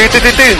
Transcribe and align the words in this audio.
Tititinig, 0.00 0.56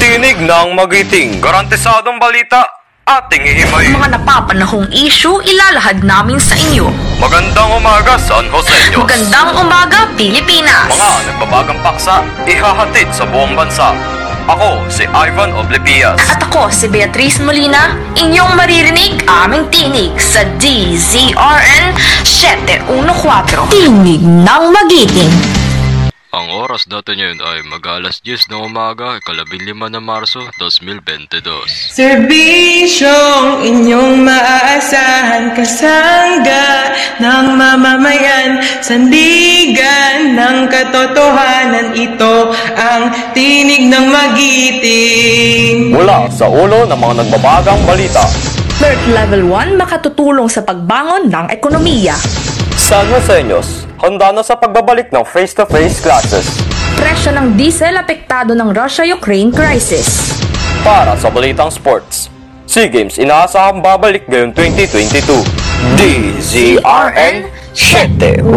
tinig 0.00 0.40
ng 0.48 0.72
magiting, 0.72 1.44
garantisadong 1.44 2.16
balita, 2.16 2.64
ating 3.04 3.44
ihimay. 3.44 3.92
Mga 3.92 4.16
napapanahong 4.16 4.88
issue, 4.96 5.44
ilalahad 5.44 6.00
namin 6.00 6.40
sa 6.40 6.56
inyo. 6.56 6.88
Magandang 7.20 7.68
umaga, 7.76 8.16
San 8.16 8.48
Joseños. 8.48 9.04
Magandang 9.04 9.60
umaga, 9.60 10.08
Pilipinas! 10.16 10.88
Mga 10.88 11.20
nagbabagang 11.20 11.80
paksa, 11.84 12.24
ihahatid 12.48 13.12
sa 13.12 13.28
buong 13.28 13.52
bansa. 13.52 13.92
Ako, 14.48 14.80
si 14.88 15.04
Ivan 15.04 15.52
Oblipias. 15.52 16.24
At 16.24 16.48
ako, 16.48 16.72
si 16.72 16.88
Beatrice 16.88 17.44
Molina, 17.44 17.92
inyong 18.16 18.56
maririnig 18.56 19.20
aming 19.28 19.68
tinig 19.68 20.16
sa 20.16 20.48
DZRN 20.56 21.92
714. 22.24 23.68
Tinig 23.68 24.24
ng 24.24 24.62
Magiting. 24.72 25.57
Ang 26.38 26.54
oras 26.54 26.86
dati 26.86 27.18
ngayon 27.18 27.42
ay 27.42 27.66
mag-alas 27.66 28.22
10 28.22 28.54
ng 28.54 28.70
umaga, 28.70 29.18
ikalabing 29.18 29.66
lima 29.66 29.90
na 29.90 29.98
Marso, 29.98 30.46
2022. 30.62 31.42
Serbisyong 31.98 33.66
inyong 33.66 34.22
maaasahan 34.22 35.50
kasangga 35.58 36.94
ng 37.18 37.46
mamamayan 37.58 38.62
Sandigan 38.78 40.38
ng 40.38 40.70
katotohanan 40.70 41.98
ito 41.98 42.54
ang 42.78 43.34
tinig 43.34 43.90
ng 43.90 44.06
magiting 44.06 45.90
Mula 45.90 46.30
sa 46.30 46.46
ulo 46.46 46.86
ng 46.86 46.98
mga 47.02 47.14
nagbabagang 47.18 47.82
balita, 47.82 48.22
Alert 48.88 49.04
Level 49.12 49.42
1 49.52 49.76
makatutulong 49.76 50.48
sa 50.48 50.64
pagbangon 50.64 51.28
ng 51.28 51.52
ekonomiya. 51.52 52.16
San 52.88 53.04
Joseños, 53.12 53.84
handa 54.00 54.32
na 54.32 54.40
sa 54.40 54.56
pagbabalik 54.56 55.12
ng 55.12 55.20
face-to-face 55.20 56.00
classes. 56.00 56.48
Presyo 56.96 57.36
ng 57.36 57.52
diesel 57.52 58.00
apektado 58.00 58.56
ng 58.56 58.72
Russia-Ukraine 58.72 59.52
crisis. 59.52 60.40
Para 60.80 61.12
sa 61.20 61.28
balitang 61.28 61.68
sports, 61.68 62.32
SEA 62.64 62.88
Games 62.88 63.20
inaasahang 63.20 63.84
babalik 63.84 64.24
ngayong 64.24 64.56
2022. 64.56 65.20
DZRN 66.00 67.52
714 67.76 68.48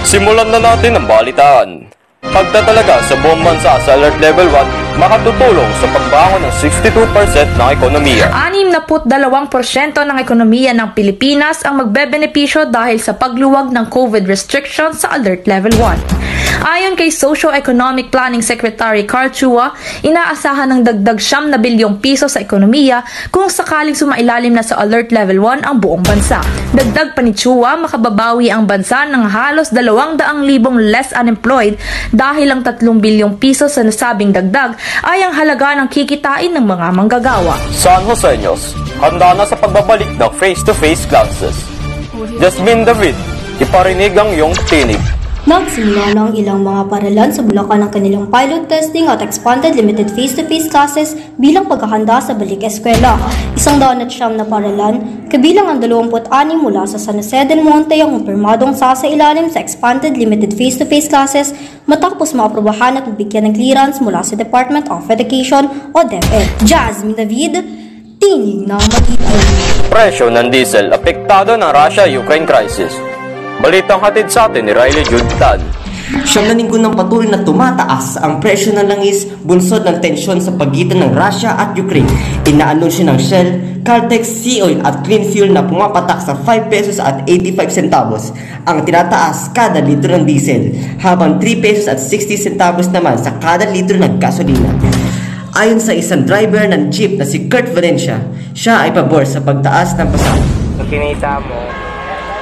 Simulan 0.00 0.48
na 0.48 0.56
natin 0.56 0.96
ang 0.96 1.04
balitaan. 1.04 1.85
Pagtatalaga 2.34 3.02
sa 3.06 3.14
buong 3.22 3.42
bansa 3.42 3.78
sa 3.82 3.90
Alert 3.94 4.18
Level 4.18 4.48
1 4.50 4.96
makatutulong 4.96 5.70
sa 5.76 5.86
pagbangon 5.92 6.40
ng 6.48 6.54
62% 6.56 7.60
ng 7.60 7.68
ekonomiya. 7.76 8.26
62% 8.32 9.98
ng 10.08 10.18
ekonomiya 10.20 10.72
ng 10.72 10.96
Pilipinas 10.96 11.60
ang 11.62 11.84
magbebenepisyo 11.84 12.68
dahil 12.72 12.96
sa 12.96 13.12
pagluwag 13.16 13.70
ng 13.72 13.86
COVID 13.92 14.24
restrictions 14.24 15.04
sa 15.04 15.16
Alert 15.16 15.44
Level 15.44 15.74
1. 15.78 16.25
Ayon 16.66 16.98
kay 16.98 17.14
Socio-Economic 17.14 18.10
Planning 18.10 18.42
Secretary 18.42 19.06
Carl 19.06 19.30
Chua, 19.30 19.70
inaasahan 20.02 20.66
ng 20.74 20.82
dagdag 20.82 21.22
siyam 21.22 21.46
na 21.46 21.62
bilyong 21.62 22.02
piso 22.02 22.26
sa 22.26 22.42
ekonomiya 22.42 23.06
kung 23.30 23.46
sakaling 23.46 23.94
sumailalim 23.94 24.50
na 24.50 24.66
sa 24.66 24.82
Alert 24.82 25.14
Level 25.14 25.38
1 25.38 25.62
ang 25.62 25.78
buong 25.78 26.02
bansa. 26.02 26.42
Dagdag 26.74 27.14
pa 27.14 27.22
ni 27.22 27.38
Chua, 27.38 27.78
makababawi 27.78 28.50
ang 28.50 28.66
bansa 28.66 29.06
ng 29.06 29.30
halos 29.30 29.70
200,000 29.70 30.18
less 30.90 31.14
unemployed 31.14 31.78
dahil 32.10 32.50
ang 32.50 32.66
3 32.66 32.82
bilyong 32.82 33.38
piso 33.38 33.70
sa 33.70 33.86
nasabing 33.86 34.34
dagdag 34.34 34.74
ay 35.06 35.22
ang 35.22 35.38
halaga 35.38 35.78
ng 35.78 35.86
kikitain 35.86 36.50
ng 36.50 36.66
mga 36.66 36.86
manggagawa. 36.90 37.54
San 37.78 38.02
Joseños, 38.10 38.74
handa 38.98 39.38
na 39.38 39.46
sa 39.46 39.54
pagbabalik 39.54 40.18
ng 40.18 40.30
face-to-face 40.34 41.06
classes. 41.06 41.54
Jasmine 42.42 42.82
David, 42.82 43.14
iparinig 43.62 44.18
ang 44.18 44.34
iyong 44.34 44.58
tinig. 44.66 45.15
Nagsimula 45.46 46.10
na 46.10 46.26
ang 46.26 46.34
ilang 46.34 46.66
mga 46.66 46.90
paralan 46.90 47.30
sa 47.30 47.38
Bulacan 47.38 47.86
ng 47.86 47.90
kanilang 47.94 48.26
pilot 48.26 48.66
testing 48.66 49.06
at 49.06 49.22
expanded 49.22 49.78
limited 49.78 50.10
face-to-face 50.10 50.66
classes 50.66 51.14
bilang 51.38 51.70
paghahanda 51.70 52.18
sa 52.18 52.34
balik 52.34 52.66
eskwela. 52.66 53.14
Isang 53.54 53.78
daan 53.78 54.02
at 54.02 54.10
siyam 54.10 54.34
na 54.34 54.42
paralan, 54.42 55.22
kabilang 55.30 55.70
ang 55.70 55.78
26 55.78 56.34
mula 56.58 56.82
sa 56.90 56.98
San 56.98 57.22
Jose 57.22 57.46
del 57.46 57.62
Monte 57.62 57.94
ang 57.94 58.18
kumpirmadong 58.18 58.74
sasailalim 58.74 59.46
sa 59.46 59.62
expanded 59.62 60.18
limited 60.18 60.50
face-to-face 60.50 61.06
classes 61.06 61.54
matapos 61.86 62.34
maaprobahan 62.34 62.98
at 62.98 63.06
mabigyan 63.06 63.46
ng 63.46 63.54
clearance 63.54 64.02
mula 64.02 64.26
sa 64.26 64.34
Department 64.34 64.90
of 64.90 65.06
Education 65.06 65.94
o 65.94 66.02
DepEd. 66.02 66.66
Jasmine 66.66 67.14
David, 67.14 67.54
Tinig 68.18 68.66
na 68.66 68.82
Magitay. 68.82 69.38
Presyo 69.94 70.26
ng 70.26 70.50
diesel 70.50 70.90
apektado 70.90 71.54
ng 71.54 71.70
Russia-Ukraine 71.70 72.42
crisis. 72.42 73.05
Balitang 73.56 74.04
hatid 74.04 74.28
sa 74.28 74.52
atin 74.52 74.68
ni 74.68 74.72
Riley 74.76 75.00
Jude 75.08 75.32
Tan. 75.40 75.56
Siyam 76.28 76.44
na 76.44 76.54
linggo 76.54 76.76
ng 76.76 76.92
patuloy 76.92 77.24
na 77.24 77.40
tumataas 77.40 78.20
ang 78.20 78.36
presyo 78.36 78.76
ng 78.76 78.84
langis 78.84 79.24
bunsod 79.42 79.82
ng 79.82 79.96
tensyon 79.98 80.44
sa 80.44 80.52
pagitan 80.52 81.00
ng 81.00 81.16
Russia 81.16 81.56
at 81.56 81.72
Ukraine. 81.72 82.06
Inaanunsyo 82.44 83.08
ng 83.08 83.16
Shell, 83.16 83.48
Caltex, 83.80 84.44
Sea-Oil 84.44 84.84
at 84.84 85.00
Clean 85.02 85.24
Fuel 85.24 85.56
na 85.56 85.64
pumapatak 85.64 86.20
sa 86.20 86.36
5 86.36 86.68
pesos 86.68 87.00
at 87.00 87.24
85 87.24 87.72
centavos 87.72 88.30
ang 88.68 88.84
tinataas 88.84 89.50
kada 89.56 89.80
litro 89.80 90.12
ng 90.12 90.28
diesel, 90.28 90.76
habang 91.00 91.40
3 91.40 91.64
pesos 91.64 91.88
at 91.88 91.96
60 91.96 92.36
centavos 92.36 92.92
naman 92.92 93.16
sa 93.16 93.40
kada 93.40 93.66
litro 93.72 93.96
ng 93.96 94.20
gasolina. 94.20 94.68
Ayon 95.56 95.80
sa 95.80 95.96
isang 95.96 96.28
driver 96.28 96.68
ng 96.68 96.92
jeep 96.92 97.16
na 97.16 97.24
si 97.24 97.48
Kurt 97.48 97.72
Valencia, 97.72 98.20
siya 98.52 98.84
ay 98.84 98.92
pabor 98.92 99.24
sa 99.24 99.40
pagtaas 99.40 99.96
ng 99.96 100.08
pasahe. 100.12 100.44
Kung 100.76 100.88
kinita 100.92 101.40
mo, 101.40 101.85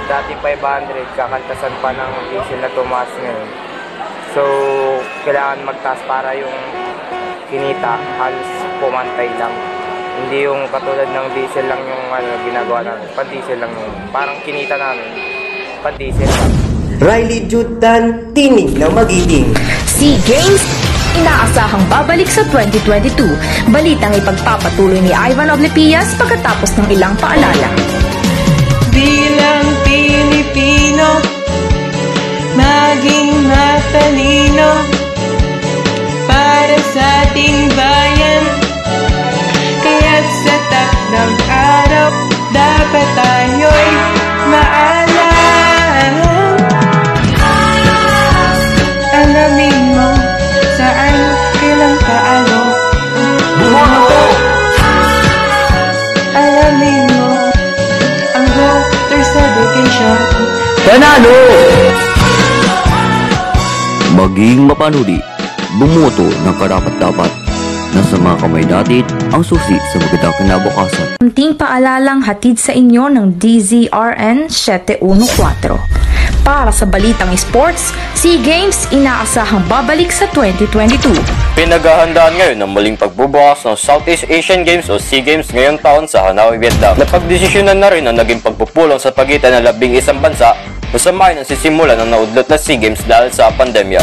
dati 0.07 0.33
500, 0.37 1.17
kakaltasan 1.17 1.75
pa 1.81 1.91
ng 1.93 2.13
diesel 2.33 2.61
na 2.61 2.71
tumaas 2.77 3.11
ngayon. 3.21 3.49
So, 4.35 4.43
kailangan 5.23 5.63
magtaas 5.63 6.01
para 6.11 6.35
yung 6.35 6.57
kinita 7.49 7.97
halos 8.19 8.51
pumantay 8.83 9.31
lang. 9.39 9.55
Hindi 10.15 10.47
yung 10.47 10.67
katulad 10.71 11.09
ng 11.11 11.27
diesel 11.35 11.67
lang 11.67 11.83
yung 11.83 12.05
ano, 12.11 12.31
ginagawa 12.47 12.81
namin. 12.87 13.07
Pan-diesel 13.15 13.59
lang 13.59 13.73
yung 13.75 13.93
parang 14.15 14.39
kinita 14.47 14.79
namin. 14.79 15.07
Pan-diesel 15.83 16.27
lang. 16.27 16.51
Riley 17.03 17.51
Judan, 17.51 18.31
tinig 18.31 18.79
na 18.79 18.87
magiting. 18.87 19.51
SEA 19.87 20.15
Games, 20.23 20.63
inaasahang 21.19 21.83
babalik 21.91 22.31
sa 22.31 22.47
2022. 22.51 23.35
Balitang 23.75 24.15
ipagpapatuloy 24.15 25.03
ni 25.03 25.11
Ivan 25.11 25.51
Oblipias 25.51 26.15
pagkatapos 26.15 26.71
ng 26.79 26.87
ilang 26.95 27.15
paalala. 27.19 27.71
Bilang 28.95 29.74
Pilipino, 30.35 31.23
maging 32.59 33.47
matalino 33.47 34.83
para 36.27 36.75
sa 36.91 37.23
ating 37.23 37.71
bayan. 37.71 38.43
Kaya't 39.79 40.27
sa 40.43 40.57
takdang 40.75 41.35
araw, 41.47 42.11
dapat 42.51 43.07
tayo'y 43.15 43.64
Maging 64.15 64.71
mapanuri, 64.71 65.19
bumoto 65.75 66.23
ng 66.23 66.55
karapat-dapat. 66.55 67.27
Nasa 67.99 68.15
mga 68.15 68.37
kamay 68.47 68.63
natin 68.63 69.03
ang 69.35 69.43
susi 69.43 69.75
sa 69.91 69.99
magandang 69.99 70.35
kinabukasan. 70.39 71.19
Kunting 71.19 71.59
paalalang 71.59 72.23
hatid 72.23 72.55
sa 72.55 72.71
inyo 72.71 73.11
ng 73.11 73.43
DZRN 73.43 74.47
714. 74.47 75.83
Para 76.47 76.71
sa 76.71 76.87
balitang 76.87 77.35
sports, 77.35 77.91
SEA 78.15 78.39
Games 78.39 78.87
inaasahang 78.95 79.67
babalik 79.67 80.15
sa 80.15 80.31
2022. 80.31 81.11
Pinaghahandaan 81.59 82.39
ngayon 82.39 82.59
ang 82.63 82.71
muling 82.71 82.95
pagbubukas 82.95 83.67
ng 83.67 83.75
Southeast 83.75 84.31
Asian 84.31 84.63
Games 84.63 84.87
o 84.87 84.95
SEA 84.95 85.27
Games 85.27 85.51
ngayong 85.51 85.83
taon 85.83 86.07
sa 86.07 86.31
Hanoi, 86.31 86.63
Vietnam. 86.63 86.95
Napagdesisyonan 87.03 87.83
na 87.83 87.91
rin 87.91 88.07
ang 88.07 88.15
naging 88.15 88.39
pagpupulong 88.39 89.03
sa 89.03 89.11
pagitan 89.11 89.59
ng 89.59 89.75
labing 89.75 89.99
isang 89.99 90.23
bansa 90.23 90.55
na 90.95 91.03
sa 91.03 91.11
May 91.11 91.35
nang 91.35 91.43
sisimulan 91.43 91.99
ng 91.99 92.07
naudlot 92.07 92.47
na 92.47 92.55
SEA 92.55 92.79
Games 92.79 93.03
dahil 93.03 93.27
sa 93.35 93.51
pandemya. 93.51 93.99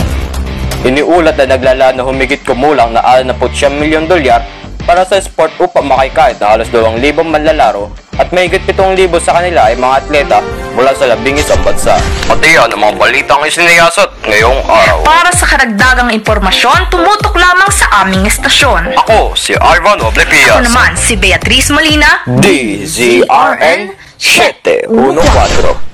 Iniulat 0.83 1.39
na 1.39 1.55
naglalaan 1.55 1.95
na 1.95 2.03
humigit 2.03 2.43
kumulang 2.43 2.91
na 2.91 2.99
69 2.99 3.79
milyon 3.79 4.11
dolyar 4.11 4.43
para 4.83 5.07
sa 5.07 5.15
sport 5.23 5.55
upang 5.63 5.87
makikait 5.87 6.35
na 6.43 6.51
halos 6.51 6.67
2,000 6.67 6.99
manlalaro 7.23 7.95
at 8.19 8.27
mahigit 8.35 8.59
7,000 8.67 9.07
sa 9.23 9.39
kanila 9.39 9.71
ay 9.71 9.79
mga 9.79 10.03
atleta 10.03 10.43
mula 10.75 10.91
sa 10.91 11.07
labing 11.15 11.39
isang 11.39 11.63
bansa. 11.63 11.95
Pati 12.27 12.59
yan 12.59 12.67
ang 12.75 12.81
mga 12.83 12.99
balitang 12.99 13.39
isiniyasat 13.39 14.27
ngayong 14.27 14.59
araw. 14.67 15.07
Para 15.07 15.31
sa 15.31 15.47
karagdagang 15.47 16.11
impormasyon, 16.11 16.91
tumutok 16.91 17.39
lamang 17.39 17.71
sa 17.71 18.03
aming 18.03 18.27
estasyon. 18.27 18.99
Ako 18.99 19.31
si 19.39 19.55
Ivan 19.55 20.03
Oblipias. 20.03 20.59
Ako 20.59 20.67
naman 20.67 20.99
si 20.99 21.15
Beatrice 21.15 21.71
Molina. 21.71 22.27
DZRN 22.27 23.95
714 24.19 25.87